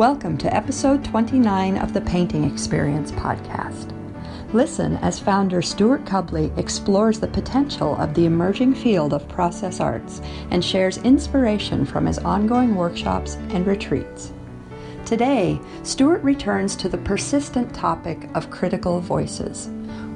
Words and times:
Welcome 0.00 0.38
to 0.38 0.56
episode 0.56 1.04
29 1.04 1.76
of 1.76 1.92
the 1.92 2.00
Painting 2.00 2.44
Experience 2.50 3.12
podcast. 3.12 3.92
Listen 4.54 4.96
as 5.02 5.18
founder 5.20 5.60
Stewart 5.60 6.06
Cubley 6.06 6.50
explores 6.56 7.20
the 7.20 7.28
potential 7.28 7.96
of 7.96 8.14
the 8.14 8.24
emerging 8.24 8.76
field 8.76 9.12
of 9.12 9.28
process 9.28 9.78
arts 9.78 10.22
and 10.52 10.64
shares 10.64 10.96
inspiration 11.02 11.84
from 11.84 12.06
his 12.06 12.18
ongoing 12.18 12.76
workshops 12.76 13.34
and 13.50 13.66
retreats. 13.66 14.32
Today, 15.04 15.60
Stewart 15.82 16.22
returns 16.22 16.76
to 16.76 16.88
the 16.88 16.96
persistent 16.96 17.74
topic 17.74 18.26
of 18.34 18.48
critical 18.48 19.00
voices. 19.00 19.68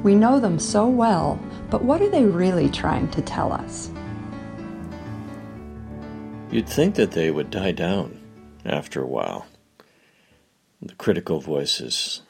We 0.02 0.14
know 0.14 0.40
them 0.40 0.58
so 0.58 0.88
well, 0.88 1.38
but 1.68 1.84
what 1.84 2.00
are 2.00 2.08
they 2.08 2.24
really 2.24 2.70
trying 2.70 3.10
to 3.10 3.20
tell 3.20 3.52
us? 3.52 3.90
You'd 6.50 6.70
think 6.70 6.94
that 6.94 7.10
they 7.10 7.30
would 7.30 7.50
die 7.50 7.72
down 7.72 8.18
after 8.64 9.02
a 9.02 9.06
while. 9.06 9.44
The 10.84 10.94
critical 10.96 11.40
voices. 11.40 12.20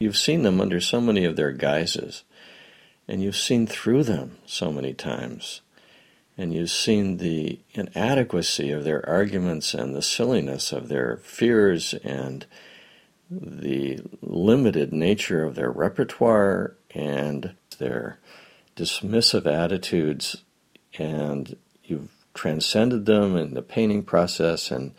You've 0.00 0.16
seen 0.16 0.42
them 0.42 0.60
under 0.60 0.80
so 0.80 1.00
many 1.00 1.24
of 1.24 1.36
their 1.36 1.52
guises, 1.52 2.24
and 3.06 3.22
you've 3.22 3.36
seen 3.36 3.68
through 3.68 4.02
them 4.02 4.38
so 4.46 4.72
many 4.72 4.92
times, 4.92 5.60
and 6.36 6.52
you've 6.52 6.70
seen 6.70 7.18
the 7.18 7.60
inadequacy 7.72 8.72
of 8.72 8.82
their 8.82 9.08
arguments 9.08 9.74
and 9.74 9.94
the 9.94 10.02
silliness 10.02 10.72
of 10.72 10.88
their 10.88 11.18
fears 11.18 11.94
and 12.02 12.46
the 13.30 14.00
limited 14.22 14.92
nature 14.92 15.44
of 15.44 15.54
their 15.54 15.70
repertoire 15.70 16.74
and 16.90 17.54
their 17.78 18.18
dismissive 18.74 19.46
attitudes, 19.46 20.42
and 20.98 21.56
you've 21.84 22.10
transcended 22.34 23.06
them 23.06 23.36
in 23.36 23.54
the 23.54 23.62
painting 23.62 24.02
process, 24.02 24.72
and 24.72 24.94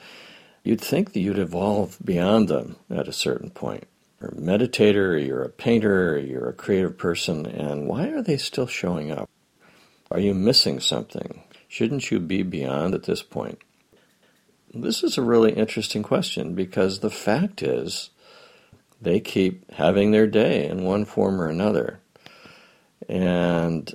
you'd 0.68 0.82
think 0.82 1.14
that 1.14 1.22
you'd 1.22 1.40
evolve 1.40 1.98
beyond 2.04 2.50
them 2.50 2.76
at 2.90 3.08
a 3.08 3.14
certain 3.14 3.50
point. 3.50 3.88
You're 4.20 4.32
a 4.32 4.36
meditator, 4.36 5.26
you're 5.26 5.44
a 5.44 5.50
painter, 5.50 6.20
you're 6.20 6.50
a 6.50 6.54
creative 6.54 6.98
person, 6.98 7.46
and 7.46 7.88
why 7.88 8.08
are 8.10 8.22
they 8.22 8.36
still 8.36 8.68
showing 8.68 9.10
up? 9.10 9.30
Are 10.12 10.20
you 10.20 10.34
missing 10.34 10.82
something? 10.82 11.42
Shouldn't 11.70 12.12
you 12.12 12.20
be 12.20 12.44
beyond 12.44 12.96
at 12.96 13.04
this 13.04 13.24
point? 13.24 13.60
This 14.74 15.04
is 15.04 15.18
a 15.18 15.22
really 15.22 15.54
interesting 15.54 16.04
question 16.04 16.54
because 16.54 17.00
the 17.00 17.10
fact 17.10 17.64
is 17.64 18.10
they 19.02 19.22
keep 19.22 19.72
having 19.72 20.12
their 20.12 20.28
day 20.28 20.68
in 20.68 20.84
one 20.84 21.06
form 21.06 21.40
or 21.40 21.48
another. 21.48 22.02
And 23.08 23.94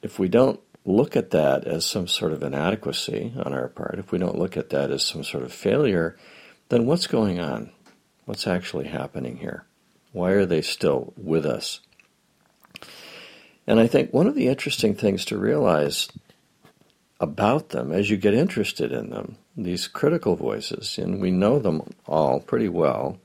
if 0.00 0.18
we 0.18 0.28
don't 0.28 0.60
look 0.84 1.16
at 1.16 1.30
that 1.30 1.64
as 1.64 1.86
some 1.86 2.06
sort 2.06 2.32
of 2.32 2.42
inadequacy 2.42 3.32
on 3.44 3.52
our 3.52 3.68
part, 3.68 3.98
if 3.98 4.12
we 4.12 4.18
don't 4.18 4.38
look 4.38 4.56
at 4.56 4.70
that 4.70 4.90
as 4.90 5.02
some 5.02 5.24
sort 5.24 5.42
of 5.42 5.52
failure, 5.52 6.16
then 6.68 6.86
what's 6.86 7.06
going 7.06 7.40
on? 7.40 7.70
What's 8.26 8.46
actually 8.46 8.88
happening 8.88 9.38
here? 9.38 9.64
Why 10.12 10.30
are 10.30 10.46
they 10.46 10.62
still 10.62 11.12
with 11.16 11.44
us? 11.44 11.80
And 13.66 13.80
I 13.80 13.86
think 13.86 14.12
one 14.12 14.26
of 14.26 14.34
the 14.34 14.48
interesting 14.48 14.94
things 14.94 15.24
to 15.26 15.38
realize 15.38 16.08
about 17.20 17.70
them 17.70 17.92
as 17.92 18.10
you 18.10 18.16
get 18.16 18.34
interested 18.34 18.92
in 18.92 19.10
them, 19.10 19.36
these 19.56 19.86
critical 19.86 20.36
voices, 20.36 20.98
and 20.98 21.20
we 21.20 21.30
know 21.30 21.58
them 21.58 21.82
all 22.06 22.40
pretty 22.40 22.68
well. 22.68 23.18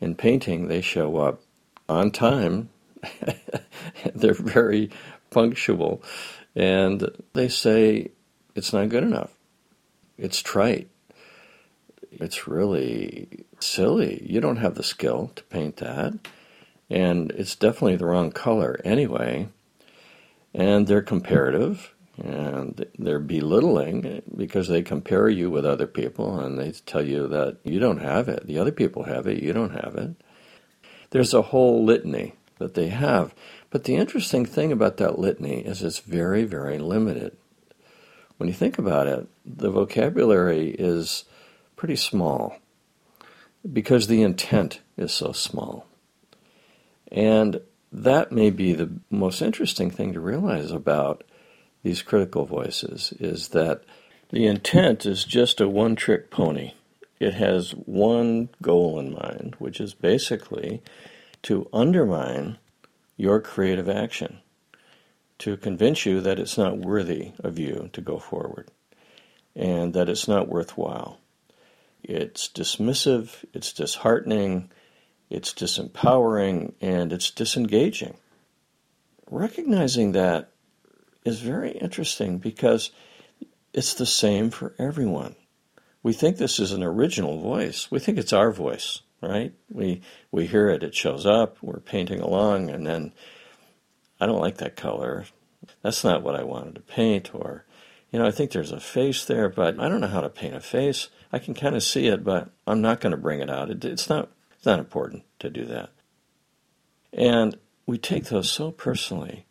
In 0.00 0.14
painting, 0.14 0.68
they 0.68 0.80
show 0.80 1.16
up 1.18 1.40
on 1.88 2.10
time, 2.10 2.68
they're 4.14 4.34
very 4.34 4.90
punctual, 5.30 6.02
and 6.56 7.10
they 7.34 7.48
say 7.48 8.10
it's 8.54 8.72
not 8.72 8.88
good 8.88 9.02
enough. 9.02 9.30
It's 10.16 10.40
trite. 10.40 10.88
It's 12.10 12.48
really 12.48 13.44
silly. 13.60 14.26
You 14.26 14.40
don't 14.40 14.56
have 14.56 14.74
the 14.74 14.82
skill 14.82 15.30
to 15.36 15.44
paint 15.44 15.76
that. 15.76 16.14
And 16.88 17.30
it's 17.32 17.54
definitely 17.54 17.96
the 17.96 18.06
wrong 18.06 18.32
color 18.32 18.80
anyway. 18.84 19.48
And 20.54 20.86
they're 20.86 21.02
comparative 21.02 21.94
and 22.16 22.86
they're 22.98 23.18
belittling 23.18 24.22
because 24.34 24.68
they 24.68 24.80
compare 24.80 25.28
you 25.28 25.50
with 25.50 25.66
other 25.66 25.86
people 25.86 26.40
and 26.40 26.58
they 26.58 26.72
tell 26.72 27.04
you 27.04 27.28
that 27.28 27.58
you 27.64 27.78
don't 27.78 28.00
have 28.00 28.30
it. 28.30 28.46
The 28.46 28.58
other 28.58 28.72
people 28.72 29.02
have 29.02 29.26
it, 29.26 29.42
you 29.42 29.52
don't 29.52 29.72
have 29.74 29.96
it. 29.96 30.12
There's 31.10 31.34
a 31.34 31.42
whole 31.42 31.84
litany 31.84 32.32
that 32.58 32.74
they 32.74 32.88
have. 32.88 33.34
But 33.70 33.84
the 33.84 33.96
interesting 33.96 34.46
thing 34.46 34.72
about 34.72 34.96
that 34.98 35.18
litany 35.18 35.60
is 35.60 35.82
it's 35.82 35.98
very, 35.98 36.44
very 36.44 36.78
limited. 36.78 37.36
When 38.36 38.48
you 38.48 38.54
think 38.54 38.78
about 38.78 39.06
it, 39.06 39.26
the 39.44 39.70
vocabulary 39.70 40.70
is 40.70 41.24
pretty 41.76 41.96
small 41.96 42.56
because 43.70 44.06
the 44.06 44.22
intent 44.22 44.80
is 44.96 45.12
so 45.12 45.32
small. 45.32 45.86
And 47.10 47.60
that 47.92 48.32
may 48.32 48.50
be 48.50 48.72
the 48.72 48.90
most 49.10 49.40
interesting 49.40 49.90
thing 49.90 50.12
to 50.12 50.20
realize 50.20 50.70
about 50.70 51.24
these 51.82 52.02
critical 52.02 52.44
voices 52.44 53.12
is 53.20 53.48
that 53.48 53.82
the 54.30 54.46
intent 54.46 55.06
is 55.06 55.24
just 55.24 55.60
a 55.60 55.68
one 55.68 55.96
trick 55.96 56.30
pony. 56.30 56.72
It 57.20 57.34
has 57.34 57.70
one 57.70 58.50
goal 58.60 58.98
in 58.98 59.12
mind, 59.12 59.56
which 59.58 59.80
is 59.80 59.94
basically 59.94 60.82
to 61.46 61.68
undermine 61.72 62.58
your 63.16 63.40
creative 63.40 63.88
action, 63.88 64.40
to 65.38 65.56
convince 65.56 66.04
you 66.04 66.20
that 66.20 66.40
it's 66.40 66.58
not 66.58 66.76
worthy 66.76 67.30
of 67.38 67.56
you 67.56 67.88
to 67.92 68.00
go 68.00 68.18
forward 68.18 68.68
and 69.54 69.94
that 69.94 70.08
it's 70.08 70.26
not 70.26 70.48
worthwhile. 70.48 71.20
It's 72.02 72.48
dismissive, 72.48 73.44
it's 73.54 73.72
disheartening, 73.72 74.72
it's 75.30 75.54
disempowering, 75.54 76.74
and 76.80 77.12
it's 77.12 77.30
disengaging. 77.30 78.16
Recognizing 79.30 80.10
that 80.12 80.50
is 81.24 81.38
very 81.38 81.70
interesting 81.78 82.38
because 82.38 82.90
it's 83.72 83.94
the 83.94 84.04
same 84.04 84.50
for 84.50 84.74
everyone. 84.80 85.36
We 86.02 86.12
think 86.12 86.38
this 86.38 86.58
is 86.58 86.72
an 86.72 86.82
original 86.82 87.40
voice. 87.40 87.88
We 87.88 88.00
think 88.00 88.18
it's 88.18 88.32
our 88.32 88.50
voice, 88.50 89.02
right? 89.26 89.52
We 89.70 90.02
we 90.30 90.46
hear 90.46 90.68
it, 90.68 90.82
it 90.82 90.94
shows 90.94 91.26
up, 91.26 91.58
we're 91.62 91.80
painting 91.80 92.20
along, 92.20 92.70
and 92.70 92.86
then 92.86 93.12
I 94.20 94.26
don't 94.26 94.40
like 94.40 94.58
that 94.58 94.76
color. 94.76 95.24
That's 95.82 96.04
not 96.04 96.22
what 96.22 96.36
I 96.36 96.44
wanted 96.44 96.76
to 96.76 96.80
paint, 96.80 97.34
or 97.34 97.64
you 98.10 98.18
know, 98.18 98.26
I 98.26 98.30
think 98.30 98.50
there's 98.52 98.72
a 98.72 98.80
face 98.80 99.24
there, 99.24 99.48
but 99.48 99.78
I 99.80 99.88
don't 99.88 100.00
know 100.00 100.06
how 100.06 100.20
to 100.20 100.28
paint 100.28 100.54
a 100.54 100.60
face. 100.60 101.08
I 101.32 101.38
can 101.38 101.54
kind 101.54 101.74
of 101.74 101.82
see 101.82 102.06
it, 102.06 102.24
but 102.24 102.50
I'm 102.66 102.80
not 102.80 103.00
going 103.00 103.10
to 103.10 103.16
bring 103.16 103.40
it 103.40 103.50
out. 103.50 103.70
It, 103.70 103.84
it's 103.84 104.08
not 104.08 104.30
it's 104.56 104.66
not 104.66 104.78
important 104.78 105.24
to 105.40 105.50
do 105.50 105.64
that. 105.66 105.90
And 107.12 107.58
we 107.86 107.98
take 107.98 108.26
those 108.26 108.50
so 108.50 108.70
personally, 108.70 109.46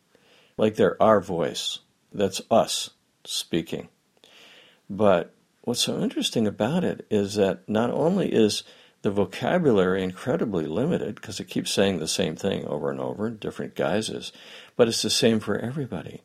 like 0.58 0.76
they're 0.76 1.02
our 1.02 1.22
voice. 1.22 1.80
That's 2.14 2.42
us 2.50 2.92
speaking. 3.24 3.90
But 4.90 5.34
what's 5.62 5.82
so 5.82 6.00
interesting 6.00 6.48
about 6.48 6.84
it 6.84 7.06
is 7.10 7.36
that 7.36 7.68
not 7.68 7.90
only 7.92 8.32
is 8.32 8.64
the 9.06 9.12
vocabulary 9.12 10.02
incredibly 10.02 10.66
limited 10.66 11.14
because 11.14 11.40
it 11.40 11.48
keeps 11.48 11.70
saying 11.70 12.00
the 12.00 12.08
same 12.08 12.36
thing 12.36 12.66
over 12.66 12.90
and 12.90 13.00
over 13.00 13.28
in 13.28 13.38
different 13.38 13.76
guises, 13.76 14.32
but 14.76 14.88
it's 14.88 15.04
the 15.04 15.12
same 15.12 15.40
for 15.40 15.60
everybody. 15.60 16.24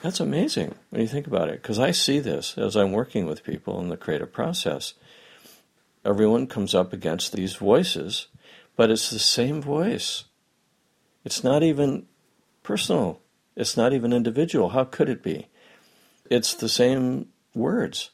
That's 0.00 0.18
amazing 0.18 0.76
when 0.88 1.02
you 1.02 1.06
think 1.06 1.26
about 1.26 1.50
it, 1.50 1.60
because 1.60 1.78
I 1.78 1.90
see 1.90 2.20
this 2.20 2.56
as 2.56 2.74
I'm 2.74 2.92
working 2.92 3.26
with 3.26 3.44
people 3.44 3.78
in 3.82 3.90
the 3.90 3.98
creative 3.98 4.32
process. 4.32 4.94
Everyone 6.06 6.46
comes 6.46 6.74
up 6.74 6.94
against 6.94 7.34
these 7.34 7.54
voices, 7.56 8.28
but 8.74 8.90
it's 8.90 9.10
the 9.10 9.18
same 9.18 9.60
voice. 9.60 10.24
It's 11.22 11.44
not 11.44 11.62
even 11.62 12.06
personal, 12.62 13.20
it's 13.56 13.76
not 13.76 13.92
even 13.92 14.14
individual. 14.14 14.70
How 14.70 14.84
could 14.84 15.10
it 15.10 15.22
be? 15.22 15.48
It's 16.30 16.54
the 16.54 16.70
same 16.70 17.26
words. 17.54 18.08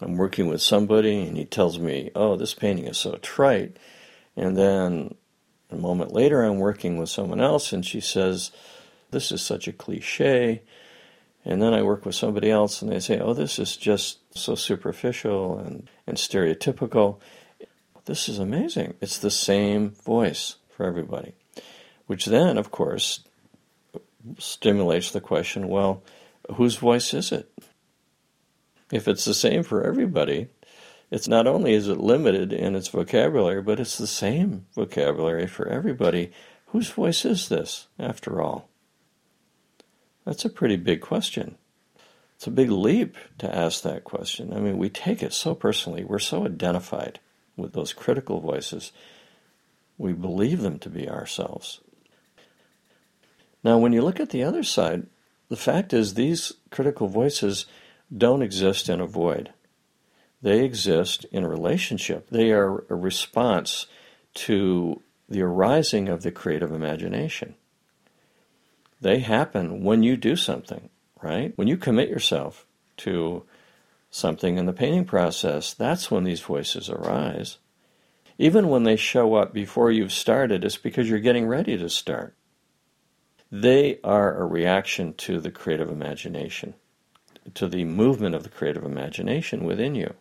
I'm 0.00 0.16
working 0.16 0.48
with 0.48 0.62
somebody 0.62 1.20
and 1.22 1.36
he 1.36 1.44
tells 1.44 1.78
me, 1.78 2.10
oh, 2.14 2.36
this 2.36 2.54
painting 2.54 2.86
is 2.86 2.98
so 2.98 3.16
trite. 3.16 3.76
And 4.36 4.56
then 4.56 5.14
a 5.70 5.76
moment 5.76 6.12
later, 6.12 6.42
I'm 6.42 6.58
working 6.58 6.96
with 6.96 7.08
someone 7.08 7.40
else 7.40 7.72
and 7.72 7.84
she 7.84 8.00
says, 8.00 8.50
this 9.10 9.30
is 9.30 9.42
such 9.42 9.68
a 9.68 9.72
cliche. 9.72 10.62
And 11.44 11.60
then 11.60 11.74
I 11.74 11.82
work 11.82 12.04
with 12.04 12.14
somebody 12.14 12.50
else 12.50 12.82
and 12.82 12.90
they 12.90 13.00
say, 13.00 13.18
oh, 13.18 13.34
this 13.34 13.58
is 13.58 13.76
just 13.76 14.18
so 14.36 14.54
superficial 14.54 15.58
and, 15.58 15.88
and 16.06 16.16
stereotypical. 16.16 17.18
This 18.04 18.28
is 18.28 18.38
amazing. 18.38 18.94
It's 19.00 19.18
the 19.18 19.30
same 19.30 19.90
voice 19.90 20.56
for 20.76 20.86
everybody, 20.86 21.34
which 22.06 22.26
then, 22.26 22.56
of 22.58 22.70
course, 22.70 23.20
stimulates 24.38 25.10
the 25.10 25.20
question 25.20 25.68
well, 25.68 26.02
whose 26.54 26.76
voice 26.76 27.14
is 27.14 27.32
it? 27.32 27.50
If 28.92 29.06
it's 29.06 29.24
the 29.24 29.34
same 29.34 29.62
for 29.62 29.84
everybody, 29.84 30.48
it's 31.10 31.28
not 31.28 31.46
only 31.46 31.74
is 31.74 31.88
it 31.88 31.98
limited 31.98 32.52
in 32.52 32.74
its 32.74 32.88
vocabulary, 32.88 33.62
but 33.62 33.80
it's 33.80 33.98
the 33.98 34.06
same 34.06 34.66
vocabulary 34.74 35.46
for 35.46 35.66
everybody. 35.68 36.32
Whose 36.66 36.90
voice 36.90 37.24
is 37.24 37.48
this, 37.48 37.88
after 37.98 38.40
all? 38.40 38.68
That's 40.24 40.44
a 40.44 40.50
pretty 40.50 40.76
big 40.76 41.00
question. 41.00 41.56
It's 42.36 42.46
a 42.46 42.50
big 42.50 42.70
leap 42.70 43.16
to 43.38 43.54
ask 43.54 43.82
that 43.82 44.04
question. 44.04 44.52
I 44.52 44.60
mean, 44.60 44.78
we 44.78 44.88
take 44.88 45.22
it 45.22 45.32
so 45.32 45.54
personally. 45.54 46.04
We're 46.04 46.18
so 46.18 46.46
identified 46.46 47.20
with 47.56 47.72
those 47.72 47.92
critical 47.92 48.40
voices. 48.40 48.92
We 49.98 50.12
believe 50.12 50.62
them 50.62 50.78
to 50.78 50.88
be 50.88 51.08
ourselves. 51.08 51.80
Now, 53.62 53.78
when 53.78 53.92
you 53.92 54.02
look 54.02 54.20
at 54.20 54.30
the 54.30 54.42
other 54.42 54.62
side, 54.62 55.06
the 55.48 55.56
fact 55.56 55.92
is 55.92 56.14
these 56.14 56.52
critical 56.70 57.08
voices 57.08 57.66
don't 58.16 58.42
exist 58.42 58.88
in 58.88 59.00
a 59.00 59.06
void. 59.06 59.52
They 60.42 60.64
exist 60.64 61.26
in 61.30 61.46
relationship. 61.46 62.28
They 62.30 62.50
are 62.52 62.84
a 62.88 62.94
response 62.94 63.86
to 64.34 65.02
the 65.28 65.42
arising 65.42 66.08
of 66.08 66.22
the 66.22 66.32
creative 66.32 66.72
imagination. 66.72 67.54
They 69.00 69.20
happen 69.20 69.84
when 69.84 70.02
you 70.02 70.16
do 70.16 70.36
something 70.36 70.90
right? 71.22 71.52
When 71.56 71.68
you 71.68 71.76
commit 71.76 72.08
yourself 72.08 72.66
to 72.98 73.44
something 74.10 74.58
in 74.58 74.66
the 74.66 74.72
painting 74.72 75.04
process, 75.04 75.74
that's 75.74 76.10
when 76.10 76.24
these 76.24 76.40
voices 76.40 76.88
arise. 76.88 77.58
Even 78.38 78.68
when 78.68 78.84
they 78.84 78.96
show 78.96 79.34
up 79.34 79.52
before 79.52 79.90
you've 79.90 80.12
started, 80.12 80.64
it's 80.64 80.78
because 80.78 81.08
you're 81.08 81.18
getting 81.18 81.46
ready 81.46 81.76
to 81.76 81.88
start. 81.88 82.34
They 83.52 83.98
are 84.02 84.40
a 84.40 84.46
reaction 84.46 85.14
to 85.14 85.40
the 85.40 85.50
creative 85.50 85.90
imagination, 85.90 86.74
to 87.54 87.66
the 87.66 87.84
movement 87.84 88.34
of 88.34 88.42
the 88.42 88.48
creative 88.48 88.84
imagination 88.84 89.64
within 89.64 89.94
you. 89.94 90.14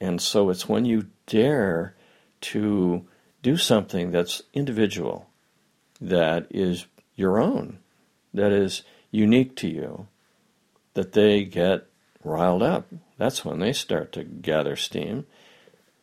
And 0.00 0.20
so 0.20 0.50
it's 0.50 0.68
when 0.68 0.84
you 0.84 1.06
dare 1.26 1.94
to 2.42 3.06
do 3.42 3.56
something 3.56 4.10
that's 4.10 4.42
individual, 4.52 5.28
that 6.00 6.46
is 6.50 6.86
your 7.14 7.40
own, 7.40 7.78
that 8.32 8.52
is 8.52 8.82
unique 9.10 9.56
to 9.56 9.68
you, 9.68 10.08
that 10.94 11.12
they 11.12 11.44
get 11.44 11.86
riled 12.22 12.62
up. 12.62 12.88
That's 13.16 13.44
when 13.44 13.60
they 13.60 13.72
start 13.72 14.12
to 14.12 14.24
gather 14.24 14.76
steam. 14.76 15.26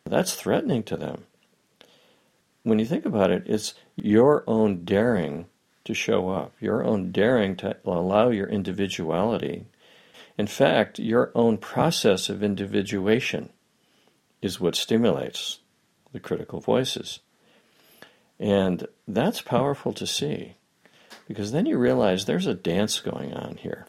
That's 0.04 0.34
threatening 0.34 0.82
to 0.84 0.96
them. 0.96 1.24
When 2.62 2.78
you 2.78 2.86
think 2.86 3.04
about 3.04 3.30
it, 3.30 3.42
it's 3.46 3.74
your 3.96 4.44
own 4.46 4.84
daring 4.84 5.46
to 5.84 5.94
show 5.94 6.30
up, 6.30 6.54
your 6.60 6.84
own 6.84 7.10
daring 7.10 7.56
to 7.56 7.76
allow 7.84 8.30
your 8.30 8.48
individuality. 8.48 9.66
In 10.42 10.48
fact, 10.48 10.98
your 10.98 11.30
own 11.36 11.56
process 11.56 12.28
of 12.28 12.42
individuation 12.42 13.50
is 14.40 14.58
what 14.58 14.74
stimulates 14.74 15.60
the 16.12 16.18
critical 16.18 16.58
voices. 16.58 17.20
And 18.40 18.88
that's 19.06 19.40
powerful 19.40 19.92
to 19.92 20.04
see 20.04 20.56
because 21.28 21.52
then 21.52 21.64
you 21.64 21.78
realize 21.78 22.24
there's 22.24 22.48
a 22.48 22.54
dance 22.54 22.98
going 22.98 23.32
on 23.32 23.58
here 23.58 23.86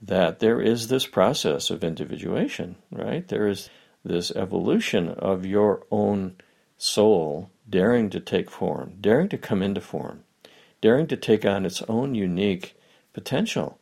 that 0.00 0.40
there 0.40 0.60
is 0.60 0.88
this 0.88 1.06
process 1.06 1.70
of 1.70 1.84
individuation, 1.84 2.74
right? 2.90 3.28
There 3.28 3.46
is 3.46 3.70
this 4.04 4.32
evolution 4.32 5.10
of 5.10 5.46
your 5.46 5.86
own 5.92 6.38
soul 6.76 7.52
daring 7.70 8.10
to 8.10 8.18
take 8.18 8.50
form, 8.50 8.94
daring 9.00 9.28
to 9.28 9.38
come 9.38 9.62
into 9.62 9.80
form, 9.80 10.24
daring 10.80 11.06
to 11.06 11.16
take 11.16 11.46
on 11.46 11.64
its 11.64 11.82
own 11.82 12.16
unique 12.16 12.74
potential 13.12 13.78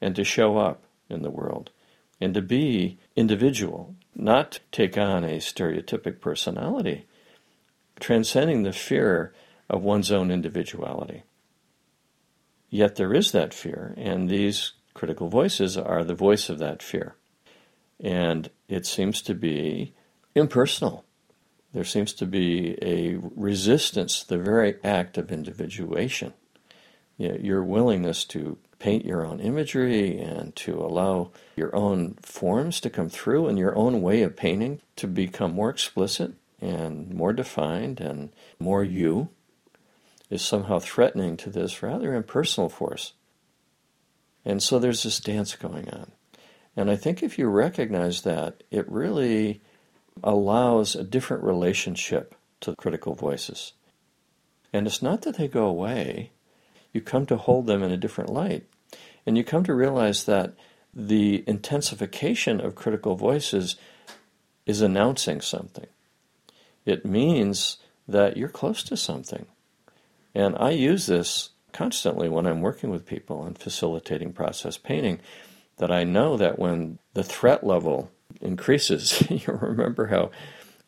and 0.00 0.14
to 0.14 0.22
show 0.22 0.58
up 0.58 0.84
in 1.08 1.22
the 1.22 1.30
world 1.30 1.70
and 2.20 2.34
to 2.34 2.42
be 2.42 2.98
individual, 3.16 3.94
not 4.14 4.60
take 4.72 4.96
on 4.96 5.24
a 5.24 5.38
stereotypic 5.38 6.20
personality, 6.20 7.06
transcending 8.00 8.62
the 8.62 8.72
fear 8.72 9.32
of 9.68 9.82
one's 9.82 10.12
own 10.12 10.30
individuality. 10.30 11.22
Yet 12.70 12.96
there 12.96 13.14
is 13.14 13.32
that 13.32 13.54
fear, 13.54 13.94
and 13.96 14.28
these 14.28 14.72
critical 14.94 15.28
voices 15.28 15.76
are 15.76 16.04
the 16.04 16.14
voice 16.14 16.48
of 16.48 16.58
that 16.58 16.82
fear. 16.82 17.14
And 18.00 18.50
it 18.68 18.86
seems 18.86 19.22
to 19.22 19.34
be 19.34 19.94
impersonal. 20.34 21.04
There 21.72 21.84
seems 21.84 22.12
to 22.14 22.26
be 22.26 22.76
a 22.82 23.18
resistance 23.36 24.20
to 24.20 24.28
the 24.28 24.38
very 24.38 24.76
act 24.82 25.18
of 25.18 25.30
individuation. 25.30 26.32
You 27.16 27.28
know, 27.28 27.36
your 27.36 27.62
willingness 27.62 28.24
to 28.26 28.58
paint 28.84 29.06
your 29.06 29.24
own 29.24 29.40
imagery 29.40 30.18
and 30.18 30.54
to 30.54 30.78
allow 30.78 31.30
your 31.56 31.74
own 31.74 32.12
forms 32.20 32.80
to 32.80 32.90
come 32.90 33.08
through 33.08 33.46
and 33.46 33.58
your 33.58 33.74
own 33.74 34.02
way 34.02 34.20
of 34.20 34.36
painting 34.36 34.78
to 34.94 35.06
become 35.06 35.54
more 35.54 35.70
explicit 35.70 36.34
and 36.60 37.10
more 37.14 37.32
defined 37.32 37.98
and 37.98 38.30
more 38.58 38.84
you 38.84 39.30
is 40.28 40.42
somehow 40.42 40.78
threatening 40.78 41.34
to 41.34 41.48
this 41.48 41.82
rather 41.82 42.14
impersonal 42.14 42.68
force. 42.68 43.14
And 44.44 44.62
so 44.62 44.78
there's 44.78 45.02
this 45.02 45.18
dance 45.18 45.56
going 45.56 45.88
on. 45.88 46.12
And 46.76 46.90
I 46.90 46.96
think 46.96 47.22
if 47.22 47.38
you 47.38 47.48
recognize 47.48 48.20
that, 48.20 48.64
it 48.70 48.86
really 48.86 49.62
allows 50.22 50.94
a 50.94 51.04
different 51.04 51.42
relationship 51.42 52.34
to 52.60 52.76
critical 52.76 53.14
voices. 53.14 53.72
And 54.74 54.86
it's 54.86 55.00
not 55.00 55.22
that 55.22 55.38
they 55.38 55.48
go 55.48 55.64
away, 55.64 56.32
you 56.92 57.00
come 57.00 57.24
to 57.26 57.38
hold 57.38 57.66
them 57.66 57.82
in 57.82 57.90
a 57.90 57.96
different 57.96 58.28
light. 58.28 58.66
And 59.26 59.36
you 59.36 59.44
come 59.44 59.64
to 59.64 59.74
realize 59.74 60.24
that 60.24 60.54
the 60.92 61.44
intensification 61.46 62.60
of 62.60 62.74
critical 62.74 63.16
voices 63.16 63.76
is 64.66 64.80
announcing 64.80 65.40
something. 65.40 65.86
It 66.84 67.04
means 67.04 67.78
that 68.06 68.36
you're 68.36 68.48
close 68.48 68.82
to 68.84 68.96
something. 68.96 69.46
And 70.34 70.56
I 70.58 70.70
use 70.70 71.06
this 71.06 71.50
constantly 71.72 72.28
when 72.28 72.46
I'm 72.46 72.60
working 72.60 72.90
with 72.90 73.06
people 73.06 73.44
and 73.44 73.58
facilitating 73.58 74.32
process 74.32 74.76
painting 74.76 75.20
that 75.78 75.90
I 75.90 76.04
know 76.04 76.36
that 76.36 76.58
when 76.58 76.98
the 77.14 77.24
threat 77.24 77.64
level 77.64 78.10
increases, 78.40 79.22
you 79.30 79.52
remember 79.52 80.06
how 80.06 80.30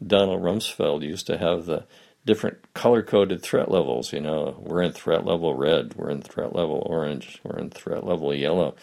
Donald 0.05 0.43
Rumsfeld 0.43 1.03
used 1.03 1.27
to 1.27 1.39
have 1.39 1.67
the 1.67 1.85
different 2.27 2.75
color 2.75 3.03
coded 3.03 3.41
threat 3.43 3.71
levels. 3.71 4.13
You 4.13 4.21
know, 4.21 4.57
we're 4.61 4.83
in 4.83 4.93
threat 4.93 5.25
level 5.25 5.55
red, 5.55 5.95
we're 5.95 6.11
in 6.11 6.21
threat 6.21 6.55
level 6.55 6.83
orange, 6.85 7.41
we're 7.43 7.59
in 7.59 7.71
threat 7.71 8.05
level 8.05 8.35
yellow. 8.35 8.75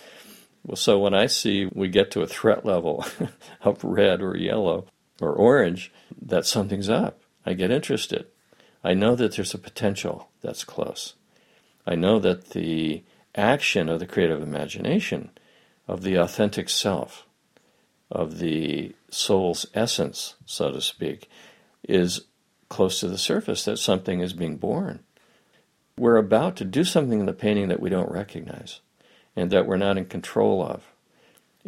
Well, 0.66 0.78
so 0.78 0.98
when 0.98 1.14
I 1.14 1.28
see 1.28 1.70
we 1.72 1.90
get 1.90 2.10
to 2.12 2.22
a 2.22 2.28
threat 2.28 2.66
level 2.66 3.06
of 3.62 3.84
red 3.84 4.22
or 4.22 4.36
yellow 4.36 4.88
or 5.22 5.34
orange, 5.34 5.92
that 6.20 6.46
something's 6.46 6.90
up. 6.90 7.22
I 7.46 7.54
get 7.54 7.70
interested. 7.70 8.26
I 8.84 8.94
know 8.94 9.16
that 9.16 9.36
there's 9.36 9.54
a 9.54 9.60
potential 9.60 10.30
that's 10.42 10.64
close. 10.64 11.14
I 11.86 11.96
know 11.96 12.20
that 12.20 12.52
the 12.52 13.04
action 13.36 13.90
of 13.90 14.00
the 14.00 14.08
creative 14.08 14.42
imagination, 14.42 15.32
of 15.88 16.02
the 16.04 16.16
authentic 16.16 16.70
self, 16.70 17.26
of 18.10 18.40
the 18.40 18.96
soul's 19.10 19.66
essence, 19.74 20.36
so 20.46 20.72
to 20.72 20.80
speak, 20.80 21.30
is 21.88 22.22
close 22.74 23.00
to 23.00 23.08
the 23.08 23.20
surface, 23.20 23.64
that 23.66 23.78
something 23.78 24.20
is 24.20 24.34
being 24.34 24.58
born. 24.58 25.00
We're 25.96 26.18
about 26.18 26.56
to 26.56 26.66
do 26.66 26.84
something 26.84 27.20
in 27.20 27.28
the 27.28 27.34
painting 27.34 27.68
that 27.68 27.80
we 27.80 27.92
don't 27.92 28.12
recognize 28.12 28.82
and 29.36 29.52
that 29.52 29.68
we're 29.68 29.78
not 29.78 29.98
in 29.98 30.06
control 30.06 30.66
of, 30.66 30.84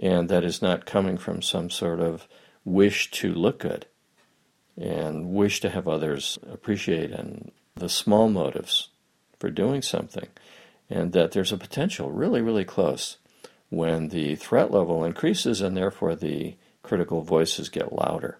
and 0.02 0.30
that 0.30 0.44
is 0.44 0.64
not 0.64 0.88
coming 0.88 1.18
from 1.18 1.44
some 1.44 1.70
sort 1.70 2.00
of 2.00 2.28
wish 2.64 3.12
to 3.12 3.32
look 3.32 3.60
good 3.60 3.86
and 4.76 5.30
wish 5.30 5.60
to 5.62 5.70
have 5.70 5.88
others 5.88 6.40
appreciate 6.52 7.12
and 7.12 7.52
the 7.76 7.88
small 7.88 8.28
motives 8.28 8.90
for 9.38 9.52
doing 9.52 9.84
something, 9.84 10.28
and 10.90 11.14
that 11.14 11.34
there's 11.34 11.52
a 11.52 11.58
potential 11.58 12.12
really, 12.12 12.42
really 12.42 12.66
close 12.66 13.18
when 13.70 14.10
the 14.10 14.36
threat 14.36 14.72
level 14.72 15.06
increases 15.06 15.62
and 15.62 15.78
therefore 15.78 16.16
the 16.16 16.56
critical 16.82 17.22
voices 17.22 17.70
get 17.70 17.94
louder. 17.94 18.40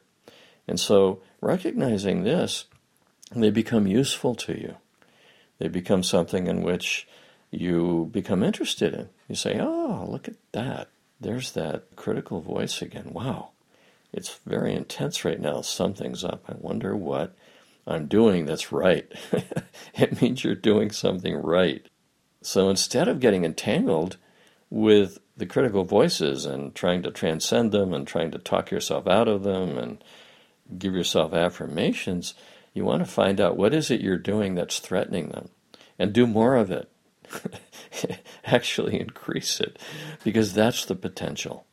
And 0.68 0.80
so, 0.80 1.22
recognizing 1.42 2.24
this, 2.24 2.66
they 3.36 3.50
become 3.50 3.88
useful 3.88 4.36
to 4.36 4.54
you. 4.54 4.76
They 5.60 5.68
become 5.68 6.04
something 6.04 6.48
in 6.48 6.64
which 6.64 7.08
you 7.52 8.10
become 8.12 8.44
interested 8.44 8.94
in. 8.94 9.10
You 9.30 9.36
say, 9.36 9.60
Oh, 9.60 10.06
look 10.10 10.28
at 10.28 10.36
that. 10.52 10.90
There's 11.20 11.52
that 11.54 11.96
critical 11.96 12.42
voice 12.42 12.82
again. 12.82 13.12
Wow. 13.12 13.50
It's 14.12 14.40
very 14.46 14.74
intense 14.74 15.26
right 15.26 15.40
now. 15.40 15.62
Something's 15.62 16.24
up. 16.24 16.46
I 16.48 16.56
wonder 16.58 16.96
what 16.96 17.36
I'm 17.88 18.08
doing 18.08 18.46
that's 18.46 18.72
right. 18.72 19.12
it 19.94 20.22
means 20.22 20.44
you're 20.44 20.56
doing 20.56 20.92
something 20.92 21.36
right. 21.36 21.86
So 22.42 22.70
instead 22.70 23.08
of 23.08 23.20
getting 23.20 23.44
entangled 23.44 24.18
with 24.70 25.20
the 25.38 25.46
critical 25.46 25.84
voices 25.84 26.46
and 26.46 26.74
trying 26.74 27.04
to 27.04 27.12
transcend 27.12 27.72
them 27.72 27.94
and 27.94 28.08
trying 28.08 28.32
to 28.32 28.38
talk 28.38 28.72
yourself 28.72 29.08
out 29.08 29.28
of 29.28 29.44
them 29.44 29.78
and 29.78 30.04
give 30.78 30.94
yourself 30.94 31.34
affirmations, 31.34 32.34
you 32.74 32.84
want 32.84 33.06
to 33.06 33.12
find 33.12 33.40
out 33.40 33.58
what 33.58 33.74
is 33.74 33.90
it 33.90 34.02
you're 34.02 34.18
doing 34.18 34.56
that's 34.56 34.80
threatening 34.80 35.30
them 35.30 35.50
and 35.98 36.14
do 36.14 36.28
more 36.28 36.56
of 36.56 36.72
it. 36.72 36.90
Actually 38.46 39.00
increase 39.00 39.60
it 39.60 39.80
because 40.24 40.54
that's 40.54 40.86
the 40.86 40.96
potential, 40.96 41.66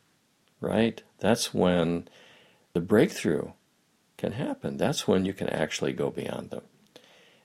right? 0.60 1.02
That's 1.18 1.52
when 1.52 2.08
the 2.72 2.80
breakthrough 2.80 3.52
can 4.16 4.32
happen. 4.32 4.76
That's 4.76 5.06
when 5.08 5.24
you 5.24 5.32
can 5.32 5.48
actually 5.50 5.92
go 5.92 6.10
beyond 6.10 6.50
them. 6.50 6.62